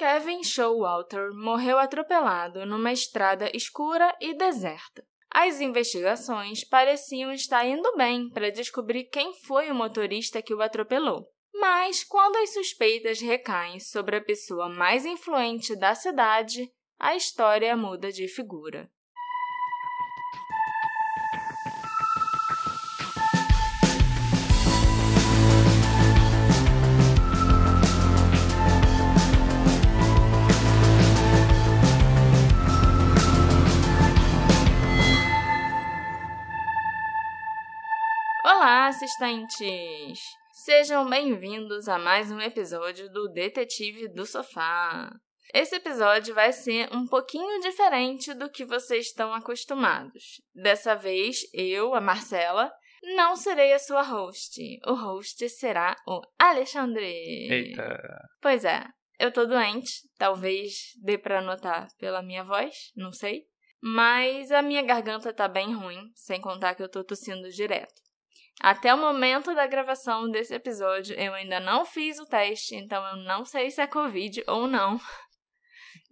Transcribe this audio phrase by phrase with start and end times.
[0.00, 5.04] Kevin Showalter morreu atropelado numa estrada escura e deserta.
[5.30, 11.26] As investigações pareciam estar indo bem para descobrir quem foi o motorista que o atropelou.
[11.54, 18.10] Mas quando as suspeitas recaem sobre a pessoa mais influente da cidade, a história muda
[18.10, 18.90] de figura.
[39.00, 40.20] Assistentes!
[40.52, 45.10] Sejam bem-vindos a mais um episódio do Detetive do Sofá.
[45.54, 50.42] Esse episódio vai ser um pouquinho diferente do que vocês estão acostumados.
[50.54, 52.70] Dessa vez, eu, a Marcela,
[53.16, 54.60] não serei a sua host.
[54.86, 57.50] O host será o Alexandre.
[57.50, 57.98] Eita!
[58.42, 58.84] Pois é,
[59.18, 63.44] eu tô doente, talvez dê para notar pela minha voz, não sei.
[63.82, 68.09] Mas a minha garganta tá bem ruim, sem contar que eu tô tossindo direto.
[68.60, 73.16] Até o momento da gravação desse episódio, eu ainda não fiz o teste, então eu
[73.24, 75.00] não sei se é Covid ou não.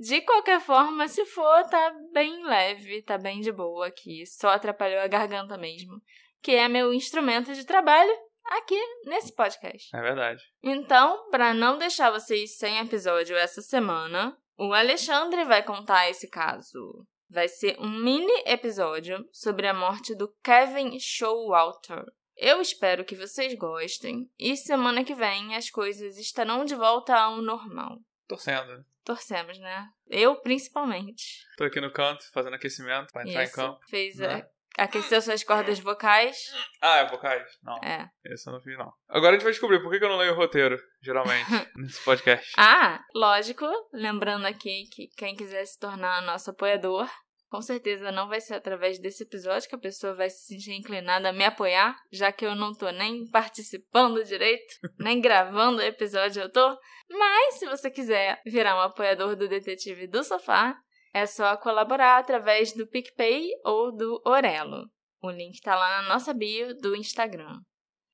[0.00, 4.24] De qualquer forma, se for, tá bem leve, tá bem de boa aqui.
[4.26, 6.00] Só atrapalhou a garganta mesmo,
[6.40, 8.12] que é meu instrumento de trabalho
[8.44, 9.94] aqui nesse podcast.
[9.94, 10.42] É verdade.
[10.62, 17.04] Então, para não deixar vocês sem episódio essa semana, o Alexandre vai contar esse caso.
[17.28, 22.04] Vai ser um mini episódio sobre a morte do Kevin Showalter.
[22.40, 27.42] Eu espero que vocês gostem e semana que vem as coisas estarão de volta ao
[27.42, 27.98] normal.
[28.28, 28.84] Torcendo.
[29.04, 29.88] Torcemos, né?
[30.08, 31.44] Eu principalmente.
[31.56, 33.52] Tô aqui no canto fazendo aquecimento pra entrar Isso.
[33.52, 33.80] em campo.
[33.88, 34.46] Fez né?
[34.78, 36.36] a- aqueceu suas cordas vocais.
[36.80, 37.58] Ah, é vocais?
[37.62, 37.76] Não.
[37.82, 38.08] É.
[38.26, 38.92] Esse eu não fiz, não.
[39.08, 42.04] Agora a gente vai descobrir por que que eu não leio o roteiro, geralmente, nesse
[42.04, 42.52] podcast.
[42.56, 47.10] Ah, lógico, lembrando aqui que quem quiser se tornar nosso apoiador,
[47.48, 51.30] com certeza não vai ser através desse episódio que a pessoa vai se sentir inclinada
[51.30, 56.42] a me apoiar, já que eu não tô nem participando direito, nem gravando o episódio
[56.42, 56.78] eu tô.
[57.10, 60.78] Mas se você quiser virar um apoiador do Detetive do Sofá,
[61.12, 64.84] é só colaborar através do PicPay ou do Orelo.
[65.20, 67.60] O link tá lá na nossa bio do Instagram.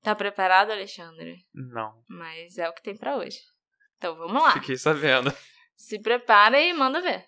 [0.01, 1.45] Tá preparado, Alexandre?
[1.53, 2.03] Não.
[2.09, 3.39] Mas é o que tem pra hoje.
[3.97, 4.53] Então vamos lá.
[4.53, 5.33] Fiquei sabendo.
[5.77, 7.27] Se prepara e manda ver.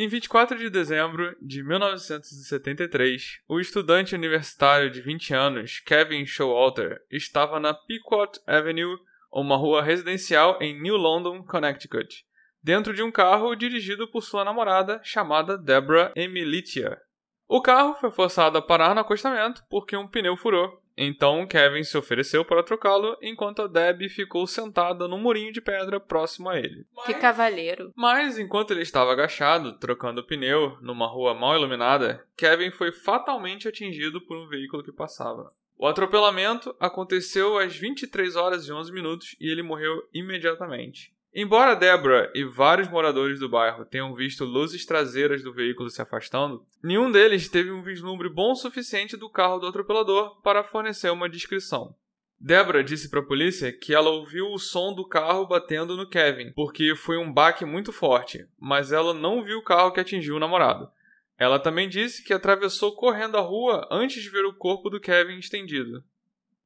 [0.00, 7.58] Em 24 de dezembro de 1973, o estudante universitário de 20 anos, Kevin Showalter, estava
[7.58, 8.96] na Pequot Avenue,
[9.32, 12.24] uma rua residencial em New London, Connecticut,
[12.62, 16.96] dentro de um carro dirigido por sua namorada chamada Deborah Emilitia.
[17.48, 20.80] O carro foi forçado a parar no acostamento porque um pneu furou.
[21.00, 26.00] Então Kevin se ofereceu para trocá-lo, enquanto a Debbie ficou sentada num murinho de pedra
[26.00, 26.84] próximo a ele.
[27.06, 27.92] Que cavalheiro.
[27.94, 33.68] Mas enquanto ele estava agachado, trocando o pneu, numa rua mal iluminada, Kevin foi fatalmente
[33.68, 35.52] atingido por um veículo que passava.
[35.78, 41.16] O atropelamento aconteceu às 23 horas e 11 minutos e ele morreu imediatamente.
[41.34, 46.64] Embora Deborah e vários moradores do bairro tenham visto luzes traseiras do veículo se afastando,
[46.82, 51.28] nenhum deles teve um vislumbre bom o suficiente do carro do atropelador para fornecer uma
[51.28, 51.94] descrição.
[52.40, 56.52] Deborah disse para a polícia que ela ouviu o som do carro batendo no Kevin,
[56.52, 60.40] porque foi um baque muito forte, mas ela não viu o carro que atingiu o
[60.40, 60.88] namorado.
[61.36, 65.38] Ela também disse que atravessou correndo a rua antes de ver o corpo do Kevin
[65.38, 66.02] estendido.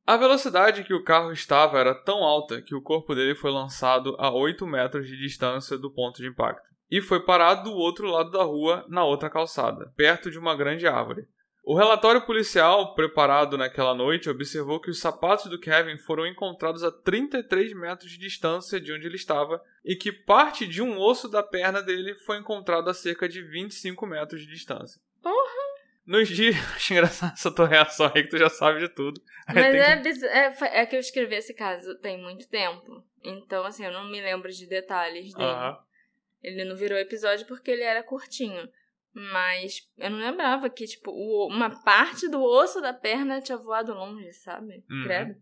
[0.05, 4.17] A velocidade que o carro estava era tão alta que o corpo dele foi lançado
[4.19, 8.31] a 8 metros de distância do ponto de impacto e foi parado do outro lado
[8.31, 11.27] da rua, na outra calçada, perto de uma grande árvore.
[11.65, 16.91] O relatório policial preparado naquela noite observou que os sapatos do Kevin foram encontrados a
[16.91, 21.43] 33 metros de distância de onde ele estava e que parte de um osso da
[21.43, 25.01] perna dele foi encontrado a cerca de 25 metros de distância.
[25.23, 25.72] Porra!
[26.07, 26.57] Nos dias.
[26.77, 29.21] Acho engraçado essa tua reação aí que tu já sabe de tudo.
[29.47, 33.05] Aí Mas é, que- biz- é, é que eu escrevi esse caso tem muito tempo.
[33.25, 35.77] Então, assim, eu não me lembro de detalhes dele.
[36.43, 38.69] Ele não virou episódio porque ele era curtinho.
[39.15, 43.93] Mas eu não lembrava que, tipo, o- uma parte do osso da perna tinha voado
[43.93, 44.83] longe, sabe?
[44.91, 45.03] Uhum.
[45.05, 45.37] Credo.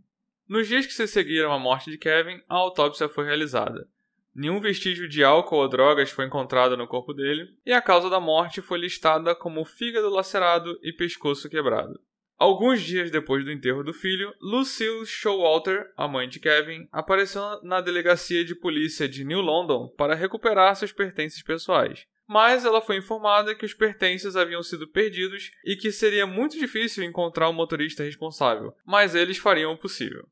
[0.48, 3.86] Nos dias que se seguiram a morte de Kevin, a autópsia foi realizada.
[4.34, 8.20] Nenhum vestígio de álcool ou drogas foi encontrado no corpo dele, e a causa da
[8.20, 12.00] morte foi listada como fígado lacerado e pescoço quebrado.
[12.40, 17.82] Alguns dias depois do enterro do filho, Lucille Showalter, a mãe de Kevin, apareceu na
[17.82, 22.06] delegacia de polícia de New London para recuperar seus pertences pessoais.
[22.26, 27.04] Mas ela foi informada que os pertences haviam sido perdidos e que seria muito difícil
[27.04, 30.26] encontrar o motorista responsável, mas eles fariam o possível.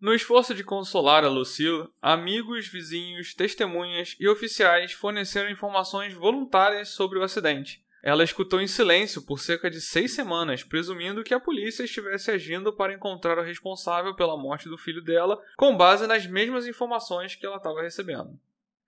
[0.00, 7.18] No esforço de consolar a Lucille, amigos, vizinhos, testemunhas e oficiais forneceram informações voluntárias sobre
[7.18, 7.84] o acidente.
[8.02, 12.72] Ela escutou em silêncio por cerca de seis semanas, presumindo que a polícia estivesse agindo
[12.72, 17.44] para encontrar o responsável pela morte do filho dela, com base nas mesmas informações que
[17.44, 18.40] ela estava recebendo.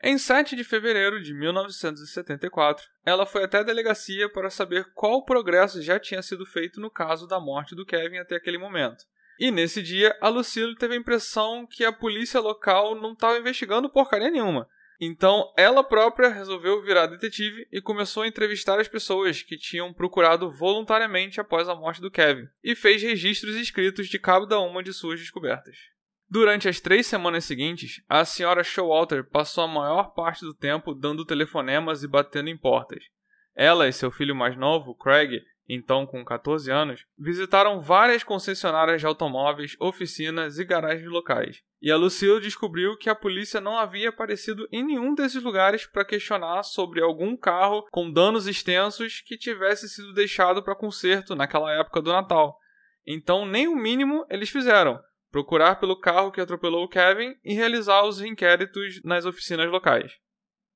[0.02, 5.82] Em 7 de fevereiro de 1974, ela foi até a delegacia para saber qual progresso
[5.82, 9.04] já tinha sido feito no caso da morte do Kevin até aquele momento.
[9.38, 13.90] E nesse dia, a Lucille teve a impressão que a polícia local não estava investigando
[13.90, 14.68] porcaria nenhuma.
[15.00, 20.48] Então, ela própria resolveu virar detetive e começou a entrevistar as pessoas que tinham procurado
[20.52, 25.18] voluntariamente após a morte do Kevin, e fez registros escritos de cada uma de suas
[25.18, 25.76] descobertas.
[26.30, 31.26] Durante as três semanas seguintes, a senhora Showalter passou a maior parte do tempo dando
[31.26, 33.02] telefonemas e batendo em portas.
[33.54, 39.06] Ela e seu filho mais novo, Craig, então com 14 anos, visitaram várias concessionárias de
[39.06, 41.62] automóveis, oficinas e garagens locais.
[41.80, 46.04] E a Lucille descobriu que a polícia não havia aparecido em nenhum desses lugares para
[46.04, 52.00] questionar sobre algum carro com danos extensos que tivesse sido deixado para conserto naquela época
[52.00, 52.56] do Natal.
[53.04, 55.00] Então, nem o mínimo eles fizeram:
[55.32, 60.12] procurar pelo carro que atropelou o Kevin e realizar os inquéritos nas oficinas locais.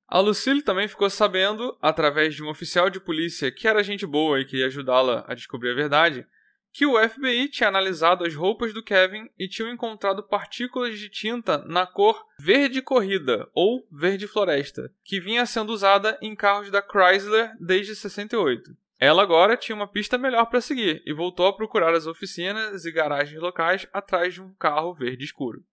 [0.07, 4.39] A Lucille também ficou sabendo, através de um oficial de polícia que era gente boa
[4.39, 6.25] e queria ajudá-la a descobrir a verdade,
[6.71, 11.57] que o FBI tinha analisado as roupas do Kevin e tinha encontrado partículas de tinta
[11.65, 17.51] na cor verde corrida ou verde floresta, que vinha sendo usada em carros da Chrysler
[17.59, 18.77] desde 68.
[18.99, 22.91] Ela agora tinha uma pista melhor para seguir e voltou a procurar as oficinas e
[22.91, 25.63] garagens locais atrás de um carro verde escuro.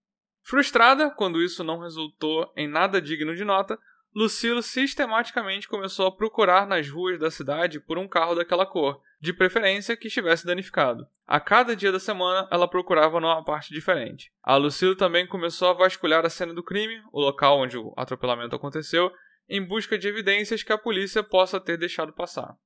[0.42, 3.78] Frustrada quando isso não resultou em nada digno de nota,
[4.14, 9.32] Lucille sistematicamente começou a procurar nas ruas da cidade por um carro daquela cor, de
[9.32, 11.04] preferência que estivesse danificado.
[11.26, 14.30] A cada dia da semana, ela procurava numa parte diferente.
[14.40, 18.54] A Lucille também começou a vasculhar a cena do crime, o local onde o atropelamento
[18.54, 19.10] aconteceu,
[19.48, 22.56] em busca de evidências que a polícia possa ter deixado passar.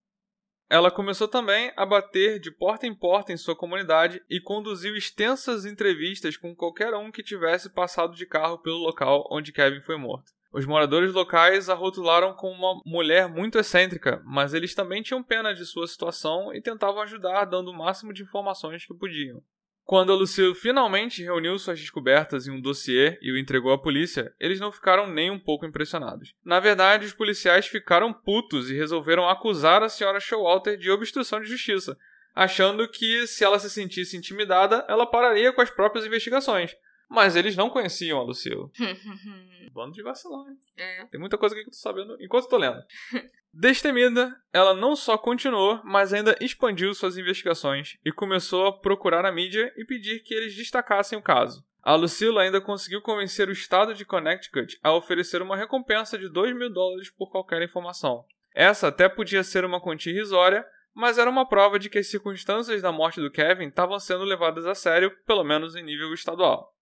[0.69, 5.65] Ela começou também a bater de porta em porta em sua comunidade e conduziu extensas
[5.65, 10.37] entrevistas com qualquer um que tivesse passado de carro pelo local onde Kevin foi morto.
[10.53, 15.53] Os moradores locais a rotularam como uma mulher muito excêntrica, mas eles também tinham pena
[15.53, 19.43] de sua situação e tentavam ajudar dando o máximo de informações que podiam.
[19.85, 24.35] Quando a Lucille finalmente reuniu suas descobertas em um dossiê e o entregou à polícia,
[24.39, 26.35] eles não ficaram nem um pouco impressionados.
[26.45, 31.49] Na verdade, os policiais ficaram putos e resolveram acusar a senhora Showalter de obstrução de
[31.49, 31.97] justiça,
[32.35, 36.75] achando que se ela se sentisse intimidada, ela pararia com as próprias investigações.
[37.09, 38.71] Mas eles não conheciam a Lucille.
[39.73, 40.57] Bando de vacilão, hein?
[40.77, 41.05] É.
[41.07, 42.83] Tem muita coisa aqui que eu tô sabendo enquanto eu tô lendo.
[43.53, 49.33] Destemida, ela não só continuou, mas ainda expandiu suas investigações e começou a procurar a
[49.33, 51.65] mídia e pedir que eles destacassem o caso.
[51.83, 56.55] A Lucille ainda conseguiu convencer o estado de Connecticut a oferecer uma recompensa de 2
[56.55, 58.25] mil dólares por qualquer informação.
[58.55, 62.83] Essa até podia ser uma quantia irrisória, mas era uma prova de que as circunstâncias
[62.83, 66.75] da morte do Kevin estavam sendo levadas a sério, pelo menos em nível estadual.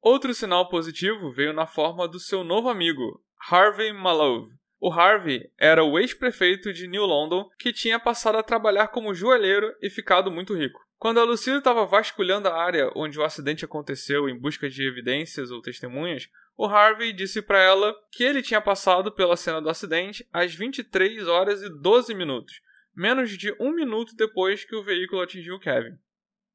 [0.00, 4.52] Outro sinal positivo veio na forma do seu novo amigo, Harvey Malove.
[4.80, 9.74] O Harvey era o ex-prefeito de New London que tinha passado a trabalhar como joalheiro
[9.82, 10.80] e ficado muito rico.
[10.98, 15.50] Quando a Lucille estava vasculhando a área onde o acidente aconteceu em busca de evidências
[15.50, 20.28] ou testemunhas, o Harvey disse para ela que ele tinha passado pela cena do acidente
[20.32, 22.60] às 23 horas e 12 minutos,
[22.94, 25.96] menos de um minuto depois que o veículo atingiu Kevin.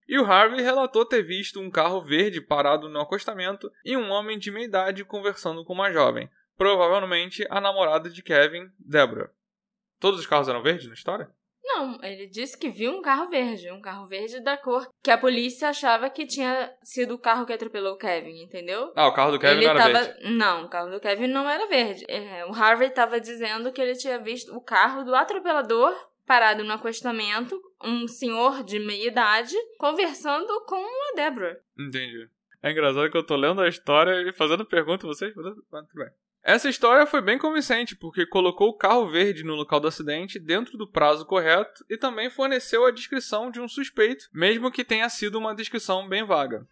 [0.08, 4.38] E o Harvey relatou ter visto um carro verde parado no acostamento e um homem
[4.38, 9.30] de meia idade conversando com uma jovem, provavelmente a namorada de Kevin, Deborah.
[10.00, 11.30] Todos os carros eram verdes na história?
[11.64, 15.18] Não, ele disse que viu um carro verde, um carro verde da cor que a
[15.18, 18.92] polícia achava que tinha sido o carro que atropelou o Kevin, entendeu?
[18.96, 20.06] Ah, o carro do Kevin ele não era tava...
[20.06, 20.30] verde.
[20.30, 22.06] Não, o carro do Kevin não era verde.
[22.10, 25.96] É, o Harvey estava dizendo que ele tinha visto o carro do atropelador
[26.26, 31.58] parado no acostamento, um senhor de meia idade conversando com a Deborah.
[31.78, 32.30] Entendi.
[32.62, 36.10] É engraçado que eu tô lendo a história e fazendo pergunta vocês, mas tudo bem.
[36.42, 40.78] Essa história foi bem convincente, porque colocou o carro verde no local do acidente dentro
[40.78, 45.38] do prazo correto e também forneceu a descrição de um suspeito, mesmo que tenha sido
[45.38, 46.68] uma descrição bem vaga.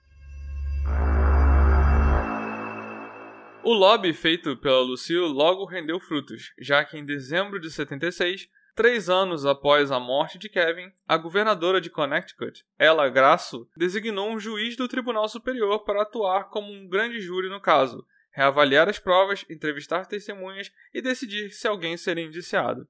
[3.64, 8.50] O lobby feito pela Lucille logo rendeu frutos, já que em dezembro de 76,
[8.82, 14.40] três anos após a morte de Kevin, a governadora de Connecticut, Ella Grasso, designou um
[14.40, 19.46] juiz do Tribunal Superior para atuar como um grande júri no caso, reavaliar as provas,
[19.48, 22.88] entrevistar testemunhas e decidir se alguém seria indiciado.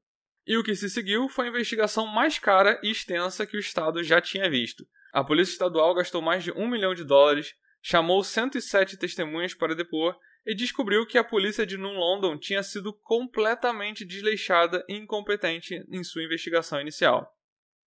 [0.47, 4.01] E o que se seguiu foi a investigação mais cara e extensa que o Estado
[4.01, 4.87] já tinha visto.
[5.11, 10.15] A Polícia Estadual gastou mais de um milhão de dólares, chamou 107 testemunhas para depor
[10.45, 16.03] e descobriu que a polícia de New London tinha sido completamente desleixada e incompetente em
[16.03, 17.31] sua investigação inicial.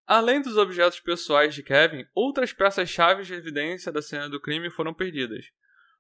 [0.07, 4.93] Além dos objetos pessoais de Kevin, outras peças-chave de evidência da cena do crime foram
[4.93, 5.47] perdidas.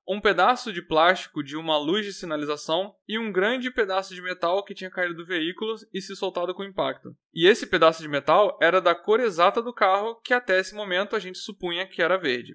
[0.06, 4.62] Um pedaço de plástico de uma luz de sinalização e um grande pedaço de metal
[4.62, 7.16] que tinha caído do veículo e se soltado com impacto.
[7.32, 11.16] E esse pedaço de metal era da cor exata do carro que até esse momento
[11.16, 12.54] a gente supunha que era verde.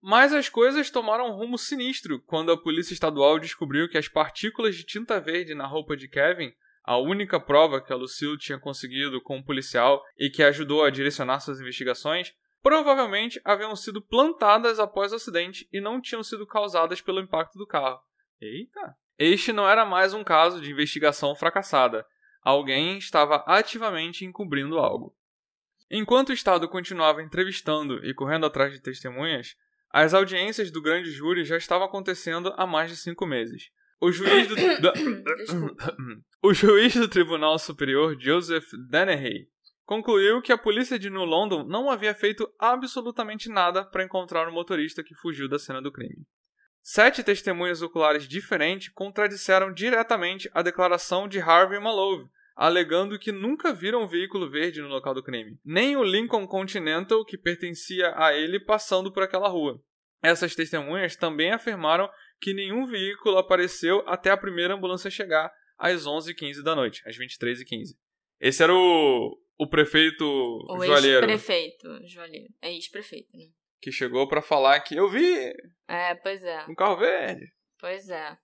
[0.00, 4.76] Mas as coisas tomaram um rumo sinistro quando a polícia estadual descobriu que as partículas
[4.76, 6.52] de tinta verde na roupa de Kevin,
[6.84, 10.90] a única prova que a Lucille tinha conseguido com um policial e que ajudou a
[10.90, 17.00] direcionar suas investigações, provavelmente haviam sido plantadas após o acidente e não tinham sido causadas
[17.00, 18.00] pelo impacto do carro.
[18.40, 18.96] Eita!
[19.18, 22.06] Este não era mais um caso de investigação fracassada.
[22.40, 25.14] Alguém estava ativamente encobrindo algo.
[25.90, 29.56] Enquanto o Estado continuava entrevistando e correndo atrás de testemunhas,
[29.90, 33.70] as audiências do grande júri já estavam acontecendo há mais de cinco meses.
[34.00, 34.54] O juiz do,
[36.42, 39.48] o juiz do Tribunal Superior, Joseph Dennehy,
[39.84, 44.52] concluiu que a polícia de New London não havia feito absolutamente nada para encontrar o
[44.52, 46.26] motorista que fugiu da cena do crime.
[46.82, 54.02] Sete testemunhas oculares diferentes contradisseram diretamente a declaração de Harvey Malove, alegando que nunca viram
[54.02, 58.58] um veículo verde no local do crime, nem o Lincoln Continental que pertencia a ele
[58.58, 59.80] passando por aquela rua.
[60.20, 62.10] Essas testemunhas também afirmaram
[62.40, 65.48] que nenhum veículo apareceu até a primeira ambulância chegar
[65.78, 67.96] às 11h15 da noite, às 23h15.
[68.40, 71.30] Esse era o, o prefeito o Joalheiro.
[71.30, 72.52] ex-prefeito, Joalheiro.
[72.60, 73.44] É ex-prefeito, né?
[73.80, 75.52] Que chegou para falar que eu vi
[75.86, 76.64] É, pois é.
[76.68, 77.52] um carro verde.
[77.78, 78.36] Pois é.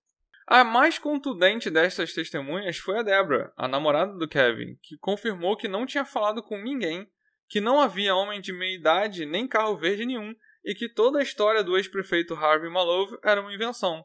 [0.46, 5.68] A mais contundente destas testemunhas foi a Deborah, a namorada do Kevin, que confirmou que
[5.68, 7.08] não tinha falado com ninguém,
[7.48, 11.22] que não havia homem de meia idade nem carro verde nenhum e que toda a
[11.22, 14.04] história do ex-prefeito Harvey Malove era uma invenção.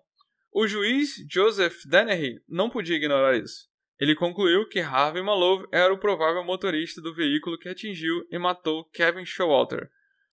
[0.52, 3.68] O juiz Joseph Dennehy não podia ignorar isso.
[4.00, 8.86] Ele concluiu que Harvey Malove era o provável motorista do veículo que atingiu e matou
[8.86, 9.90] Kevin Showalter,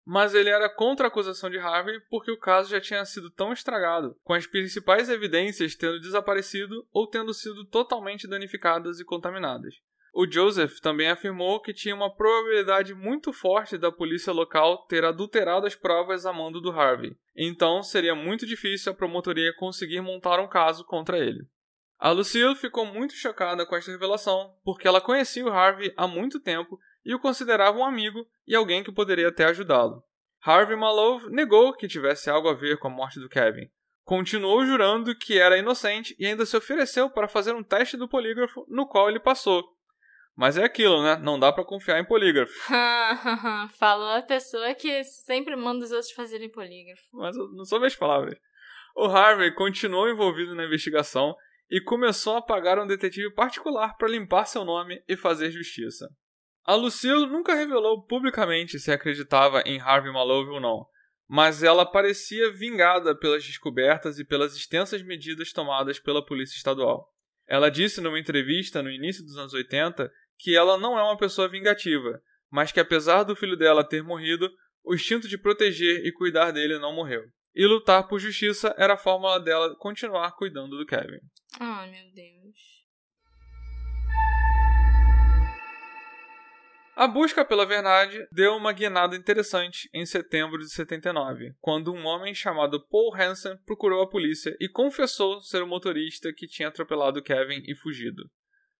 [0.07, 3.53] mas ele era contra a acusação de Harvey porque o caso já tinha sido tão
[3.53, 9.75] estragado, com as principais evidências tendo desaparecido ou tendo sido totalmente danificadas e contaminadas.
[10.15, 15.67] O Joseph também afirmou que tinha uma probabilidade muito forte da polícia local ter adulterado
[15.67, 20.49] as provas a mando do Harvey, então seria muito difícil a promotoria conseguir montar um
[20.49, 21.45] caso contra ele.
[21.99, 26.39] A Lucille ficou muito chocada com esta revelação, porque ela conhecia o Harvey há muito
[26.39, 30.03] tempo e o considerava um amigo e alguém que poderia até ajudá-lo.
[30.45, 33.71] Harvey Malove negou que tivesse algo a ver com a morte do Kevin.
[34.05, 38.67] Continuou jurando que era inocente e ainda se ofereceu para fazer um teste do polígrafo,
[38.69, 39.65] no qual ele passou.
[40.37, 41.17] Mas é aquilo, né?
[41.17, 42.53] Não dá para confiar em polígrafo.
[43.79, 47.03] Falou a pessoa que sempre manda os outros fazerem polígrafo.
[47.13, 48.37] Mas não são minhas palavras.
[48.97, 51.35] O Harvey continuou envolvido na investigação
[51.71, 56.09] e começou a pagar um detetive particular para limpar seu nome e fazer justiça.
[56.67, 60.85] A Lucille nunca revelou publicamente se acreditava em Harvey Malove ou não,
[61.29, 67.09] mas ela parecia vingada pelas descobertas e pelas extensas medidas tomadas pela polícia estadual.
[67.47, 71.49] Ela disse numa entrevista no início dos anos 80 que ela não é uma pessoa
[71.49, 72.21] vingativa,
[72.51, 74.51] mas que apesar do filho dela ter morrido,
[74.83, 77.23] o instinto de proteger e cuidar dele não morreu.
[77.55, 81.21] E lutar por justiça era a forma dela continuar cuidando do Kevin.
[81.61, 82.76] Ai, meu Deus.
[86.97, 92.35] A busca pela verdade deu uma guinada interessante em setembro de 79, quando um homem
[92.35, 97.63] chamado Paul Hansen procurou a polícia e confessou ser o motorista que tinha atropelado Kevin
[97.67, 98.23] e fugido.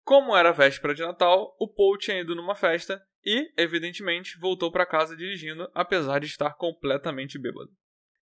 [0.03, 4.87] Como era véspera de Natal, o Paul tinha ido numa festa e, evidentemente, voltou para
[4.87, 7.69] casa dirigindo, apesar de estar completamente bêbado.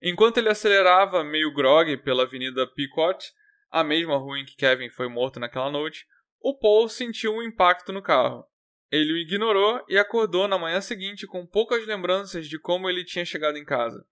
[0.02, 3.18] Enquanto ele acelerava meio grog pela Avenida Pequot,
[3.70, 6.04] a mesma rua em que Kevin foi morto naquela noite,
[6.40, 8.44] o Paul sentiu um impacto no carro
[8.90, 13.24] ele o ignorou e acordou na manhã seguinte com poucas lembranças de como ele tinha
[13.24, 14.04] chegado em casa.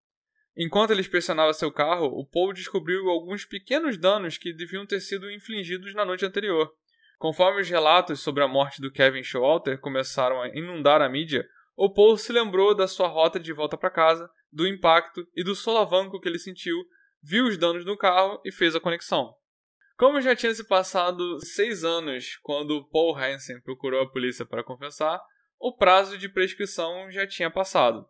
[0.56, 5.30] Enquanto ele inspecionava seu carro, o Paul descobriu alguns pequenos danos que deviam ter sido
[5.30, 6.70] infligidos na noite anterior.
[7.18, 11.92] Conforme os relatos sobre a morte do Kevin Showalter começaram a inundar a mídia, o
[11.92, 16.20] Paul se lembrou da sua rota de volta para casa, do impacto e do solavanco
[16.20, 16.76] que ele sentiu,
[17.22, 19.34] viu os danos no carro e fez a conexão.
[20.02, 25.22] Como já tinha se passado seis anos quando Paul Hansen procurou a polícia para confessar,
[25.60, 28.04] o prazo de prescrição já tinha passado.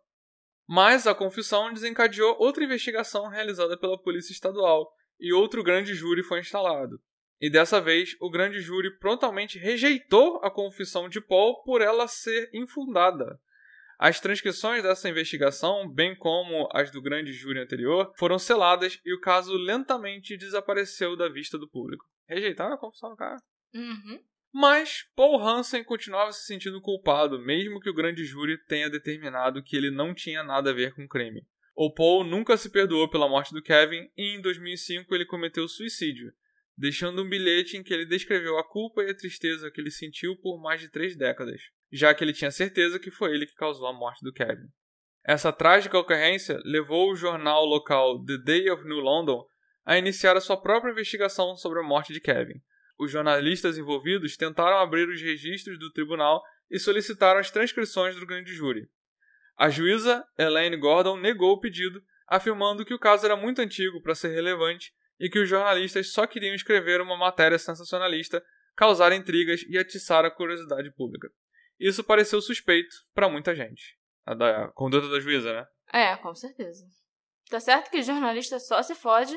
[0.67, 6.39] Mas a confissão desencadeou outra investigação realizada pela Polícia Estadual e outro grande júri foi
[6.39, 6.99] instalado.
[7.39, 12.49] E dessa vez, o grande júri prontamente rejeitou a confissão de Paul por ela ser
[12.55, 13.39] infundada.
[13.99, 19.19] As transcrições dessa investigação, bem como as do grande júri anterior, foram seladas e o
[19.19, 22.05] caso lentamente desapareceu da vista do público.
[22.27, 23.37] Rejeitaram a confissão do cara.
[23.73, 24.19] Uhum.
[24.53, 29.75] Mas Paul Hansen continuava se sentindo culpado, mesmo que o grande júri tenha determinado que
[29.75, 31.41] ele não tinha nada a ver com o crime.
[31.75, 36.31] O Paul nunca se perdoou pela morte do Kevin e em 2005 ele cometeu suicídio,
[36.77, 40.35] deixando um bilhete em que ele descreveu a culpa e a tristeza que ele sentiu
[40.37, 41.59] por mais de três décadas
[41.93, 44.67] já que ele tinha certeza que foi ele que causou a morte do Kevin.
[45.23, 49.45] Essa trágica ocorrência levou o jornal local The Day of New London
[49.85, 52.59] a iniciar a sua própria investigação sobre a morte de Kevin.
[52.97, 58.53] Os jornalistas envolvidos tentaram abrir os registros do tribunal e solicitaram as transcrições do grande
[58.53, 58.89] júri.
[59.55, 64.15] A juíza Elaine Gordon negou o pedido, afirmando que o caso era muito antigo para
[64.15, 68.43] ser relevante e que os jornalistas só queriam escrever uma matéria sensacionalista,
[68.75, 71.29] causar intrigas e atiçar a curiosidade pública.
[71.79, 73.97] Isso pareceu suspeito para muita gente.
[74.25, 75.67] A da conduta da juíza, né?
[75.91, 76.85] É, com certeza.
[77.49, 79.35] Tá certo que jornalista só se fode,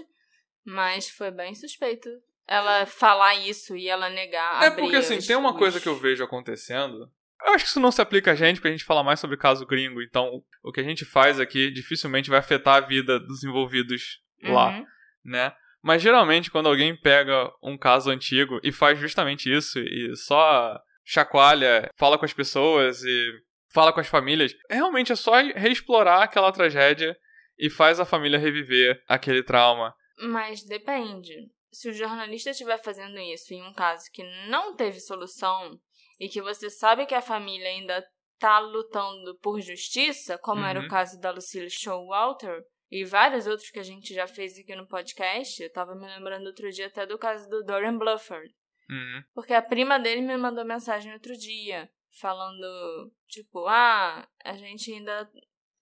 [0.65, 2.09] mas foi bem suspeito
[2.47, 4.63] ela falar isso e ela negar.
[4.63, 7.11] É porque assim, os, tem uma coisa que eu vejo acontecendo.
[7.45, 9.37] Eu acho que isso não se aplica a gente, porque a gente fala mais sobre
[9.37, 13.45] caso gringo, então o que a gente faz aqui dificilmente vai afetar a vida dos
[13.45, 14.87] envolvidos lá, uhum.
[15.25, 15.53] né?
[15.83, 21.89] Mas geralmente quando alguém pega um caso antigo e faz justamente isso e só chacoalha,
[21.95, 23.33] fala com as pessoas e
[23.73, 24.53] fala com as famílias.
[24.69, 27.17] Realmente é só reexplorar aquela tragédia
[27.57, 29.95] e faz a família reviver aquele trauma.
[30.19, 31.35] Mas depende.
[31.73, 35.79] Se o jornalista estiver fazendo isso em um caso que não teve solução
[36.19, 38.05] e que você sabe que a família ainda
[38.39, 40.67] tá lutando por justiça, como uhum.
[40.67, 40.89] era o uhum.
[40.89, 45.63] caso da Lucille Showalter e vários outros que a gente já fez aqui no podcast,
[45.63, 48.49] eu tava me lembrando outro dia até do caso do Dorian Blufford,
[48.89, 49.25] Uhum.
[49.35, 51.91] Porque a prima dele me mandou mensagem outro dia,
[52.21, 55.29] falando, tipo, ah, a gente ainda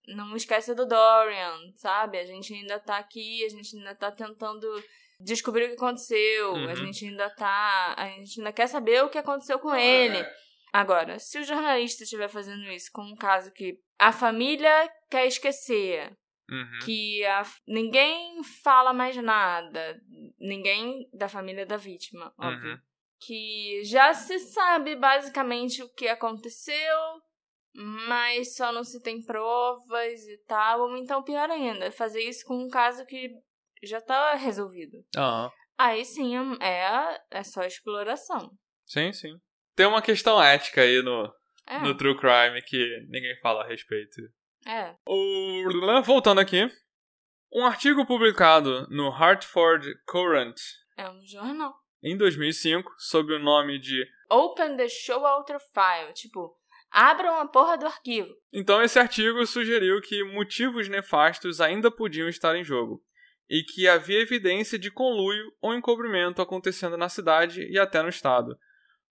[0.08, 2.18] não esquece do Dorian, sabe?
[2.18, 4.66] A gente ainda tá aqui, a gente ainda tá tentando
[5.20, 6.68] descobrir o que aconteceu, uhum.
[6.68, 7.94] a gente ainda tá.
[7.96, 10.24] A gente ainda quer saber o que aconteceu com ele.
[10.72, 16.10] Agora, se o jornalista estiver fazendo isso com um caso que a família quer esquecer,
[16.50, 16.78] uhum.
[16.84, 20.00] que a, ninguém fala mais nada,
[20.38, 22.72] ninguém da família da vítima, óbvio.
[22.72, 22.78] Uhum
[23.26, 26.96] que já se sabe basicamente o que aconteceu,
[27.74, 30.82] mas só não se tem provas e tal.
[30.82, 33.30] Ou então, pior ainda, fazer isso com um caso que
[33.82, 34.96] já tá resolvido.
[35.16, 35.50] Uhum.
[35.76, 38.50] Aí sim é, é só exploração.
[38.86, 39.40] Sim, sim.
[39.74, 41.32] Tem uma questão ética aí no,
[41.66, 41.80] é.
[41.80, 44.20] no True Crime que ninguém fala a respeito.
[44.66, 44.94] É.
[45.06, 46.02] O...
[46.04, 46.68] Voltando aqui.
[47.52, 50.56] Um artigo publicado no Hartford Courant.
[50.96, 56.54] É um jornal em 2005 sob o nome de Open the Showalter File, tipo,
[56.90, 58.28] abram a porra do arquivo.
[58.52, 63.02] Então esse artigo sugeriu que motivos nefastos ainda podiam estar em jogo
[63.48, 68.56] e que havia evidência de conluio ou encobrimento acontecendo na cidade e até no estado.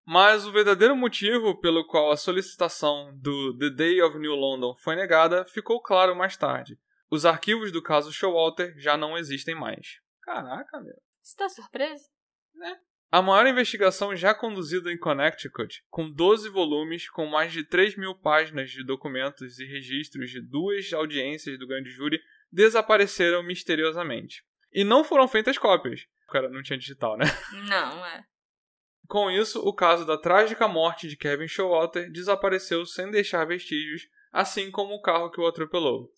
[0.06, 4.96] Mas o verdadeiro motivo pelo qual a solicitação do The Day of New London foi
[4.96, 6.78] negada ficou claro mais tarde.
[7.10, 10.00] Os arquivos do caso Showalter já não existem mais.
[10.22, 10.96] Caraca, meu.
[11.22, 12.13] Você tá surpreso?
[12.56, 12.80] Né?
[13.12, 18.16] A maior investigação já conduzida em Connecticut, com 12 volumes, com mais de 3 mil
[18.16, 22.20] páginas de documentos e registros de duas audiências do grande júri,
[22.52, 24.44] desapareceram misteriosamente.
[24.72, 26.08] E não foram feitas cópias.
[26.28, 27.26] O cara não tinha digital, né?
[27.70, 28.24] Não, é.
[29.08, 34.72] Com isso, o caso da trágica morte de Kevin Showalter desapareceu sem deixar vestígios, assim
[34.72, 36.10] como o carro que o atropelou.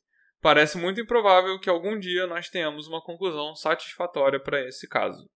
[0.41, 5.29] Parece muito improvável que algum dia nós tenhamos uma conclusão satisfatória para esse caso.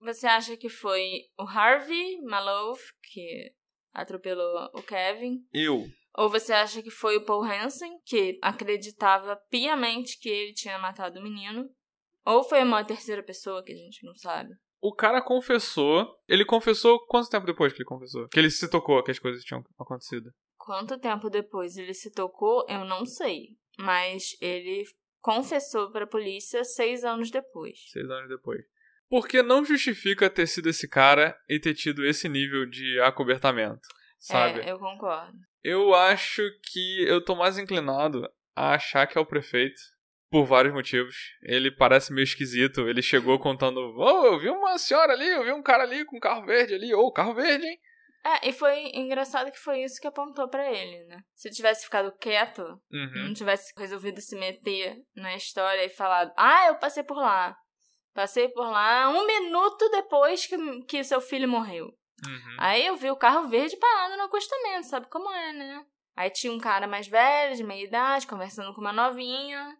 [0.00, 3.52] Você acha que foi o Harvey Malouf que
[3.92, 5.38] atropelou o Kevin?
[5.52, 5.86] Eu.
[6.16, 11.20] Ou você acha que foi o Paul Hansen, que acreditava piamente que ele tinha matado
[11.20, 11.68] o menino?
[12.24, 14.50] Ou foi uma terceira pessoa que a gente não sabe?
[14.80, 16.06] O cara confessou.
[16.28, 18.28] Ele confessou quanto tempo depois que ele confessou?
[18.28, 20.30] Que ele se tocou que as coisas tinham acontecido.
[20.58, 23.56] Quanto tempo depois ele se tocou, eu não sei.
[23.78, 24.84] Mas ele
[25.20, 27.78] confessou para a polícia seis anos depois.
[27.90, 28.64] Seis anos depois.
[29.08, 33.88] Porque não justifica ter sido esse cara e ter tido esse nível de acobertamento,
[34.18, 34.60] sabe?
[34.60, 35.36] É, eu concordo.
[35.62, 36.42] Eu acho
[36.72, 39.80] que eu tô mais inclinado a achar que é o prefeito.
[40.28, 41.14] Por vários motivos.
[41.40, 42.88] Ele parece meio esquisito.
[42.88, 46.16] Ele chegou contando: Oh, eu vi uma senhora ali, eu vi um cara ali com
[46.16, 46.92] um carro verde ali.
[46.92, 47.78] Ô, oh, carro verde, hein?
[48.26, 51.20] É, e foi engraçado que foi isso que apontou para ele, né?
[51.32, 53.26] Se tivesse ficado quieto, uhum.
[53.28, 57.56] não tivesse resolvido se meter na história e falado: Ah, eu passei por lá.
[58.16, 61.84] Passei por lá um minuto depois que, que seu filho morreu.
[62.26, 62.56] Uhum.
[62.58, 65.84] Aí eu vi o carro verde parado no acostamento, sabe como é, né?
[66.16, 69.76] Aí tinha um cara mais velho, de meia idade, conversando com uma novinha.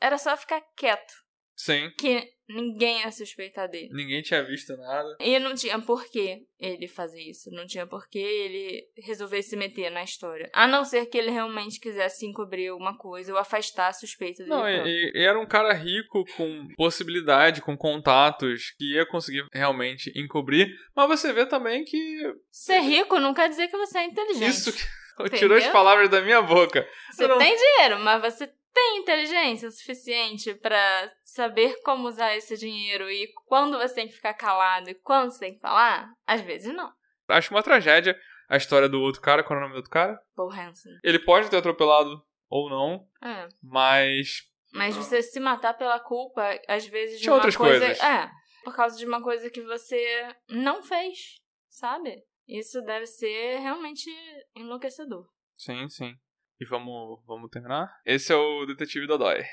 [0.00, 1.14] Era só ficar quieto,
[1.60, 1.90] Sim.
[1.98, 3.90] que ninguém ia suspeitar dele.
[3.92, 5.16] Ninguém tinha visto nada.
[5.20, 7.50] E não tinha por que ele fazer isso.
[7.50, 10.48] Não tinha por que ele resolver se meter na história.
[10.54, 14.54] A não ser que ele realmente quisesse encobrir alguma coisa ou afastar a suspeita dele.
[14.54, 20.68] Não, e, era um cara rico, com possibilidade, com contatos, que ia conseguir realmente encobrir.
[20.96, 24.48] Mas você vê também que Ser rico não quer dizer que você é inteligente.
[24.48, 24.82] isso que
[25.20, 25.38] Entendeu?
[25.38, 26.88] tirou as palavras da minha boca.
[27.10, 28.46] Você não- tem dinheiro, mas você
[28.78, 34.34] tem inteligência suficiente pra saber como usar esse dinheiro e quando você tem que ficar
[34.34, 36.12] calado e quando você tem que falar?
[36.26, 36.92] Às vezes não.
[37.28, 38.16] Acho uma tragédia
[38.48, 39.42] a história do outro cara.
[39.42, 40.16] Qual é o nome do outro cara?
[40.36, 40.92] Paul Hansen.
[41.02, 43.48] Ele pode ter atropelado ou não, É.
[43.62, 47.84] mas Mas você se matar pela culpa, às vezes, de Tinha uma outras coisa.
[47.84, 48.00] coisas.
[48.02, 48.30] É.
[48.64, 51.36] Por causa de uma coisa que você não fez,
[51.68, 52.22] sabe?
[52.46, 54.08] Isso deve ser realmente
[54.54, 55.26] enlouquecedor.
[55.56, 56.14] sim, sim.
[56.60, 57.88] E vamos, vamos terminar?
[58.04, 59.44] Esse é o Detetive Dodói.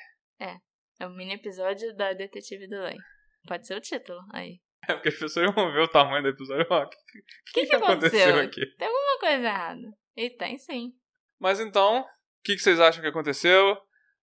[0.99, 2.95] É um mini episódio da Detetive do Lei.
[3.47, 4.59] Pode ser o título aí.
[4.87, 6.63] É porque as pessoas vão ver o tamanho do episódio.
[6.63, 8.35] O que, O que, que aconteceu?
[8.35, 8.77] aconteceu aqui?
[8.77, 9.97] Tem alguma coisa errada.
[10.15, 10.93] E tem sim.
[11.37, 12.05] Mas então, o
[12.43, 13.77] que, que vocês acham que aconteceu?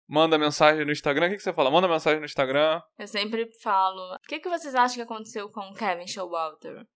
[0.09, 1.27] Manda mensagem no Instagram.
[1.27, 1.71] O que, que você fala?
[1.71, 2.81] Manda mensagem no Instagram.
[2.99, 4.15] Eu sempre falo.
[4.15, 6.87] O que, que vocês acham que aconteceu com o Kevin Showalter?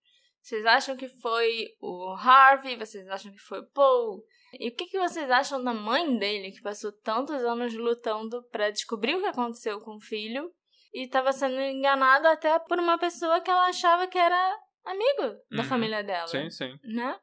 [0.47, 2.77] Vocês acham que foi o Harvey?
[2.77, 4.23] Vocês acham que foi o Paul?
[4.57, 8.69] E o que, que vocês acham da mãe dele, que passou tantos anos lutando pra
[8.69, 10.49] descobrir o que aconteceu com o filho
[10.93, 15.63] e estava sendo enganada até por uma pessoa que ela achava que era amigo da
[15.63, 15.67] Uhum.
[15.67, 16.27] família dela?
[16.27, 16.79] Sim, sim.
[16.81, 17.19] né?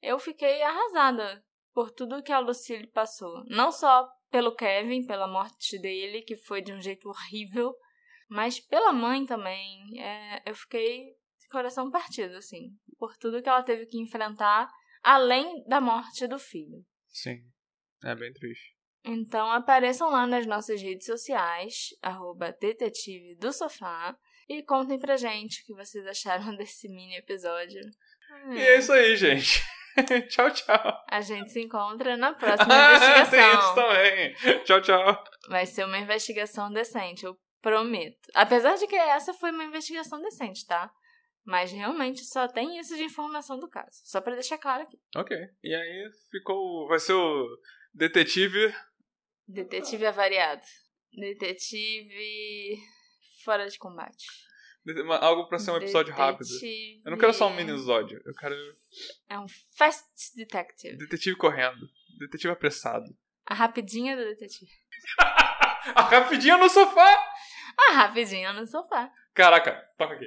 [0.00, 1.42] Eu fiquei arrasada
[1.74, 3.42] por tudo que a Lucille passou.
[3.46, 7.74] Não só pelo Kevin, pela morte dele, que foi de um jeito horrível,
[8.28, 10.00] mas pela mãe também.
[10.00, 11.17] É, eu fiquei
[11.48, 14.68] coração partido, assim, por tudo que ela teve que enfrentar,
[15.02, 16.84] além da morte do filho.
[17.08, 17.36] Sim.
[18.04, 18.76] É bem triste.
[19.04, 24.16] Então apareçam lá nas nossas redes sociais, arroba detetive do sofá,
[24.48, 27.80] e contem pra gente o que vocês acharam desse mini episódio.
[28.50, 29.62] E é isso aí, gente.
[30.28, 30.94] tchau, tchau.
[31.10, 33.74] A gente se encontra na próxima Ah, tem isso investigação.
[33.74, 34.64] também.
[34.64, 35.24] Tchau, tchau.
[35.48, 38.16] Vai ser uma investigação decente, eu prometo.
[38.34, 40.90] Apesar de que essa foi uma investigação decente, tá?
[41.50, 43.88] Mas realmente só tem isso de informação do caso.
[44.04, 44.98] Só pra deixar claro aqui.
[45.16, 45.34] Ok.
[45.64, 46.86] E aí ficou.
[46.86, 47.48] Vai ser o
[47.94, 48.74] detetive.
[49.46, 50.60] Detetive avariado.
[51.10, 52.76] Detetive
[53.44, 54.26] fora de combate.
[55.22, 56.46] Algo pra ser um episódio rápido.
[56.46, 58.20] Detetive- Eu não quero só um minisódio.
[58.26, 58.54] Eu quero
[59.30, 60.04] É um fast
[60.36, 60.98] detective.
[60.98, 61.86] detetive correndo.
[62.18, 63.06] Detetive apressado.
[63.46, 64.70] A rapidinha do detetive.
[65.94, 67.32] A rapidinha no sofá!
[67.88, 69.10] A rapidinha no sofá.
[69.32, 70.26] Caraca, toca aqui.